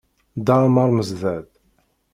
Dda 0.39 0.55
Amer 0.67 0.89
Mezdad 0.97 1.47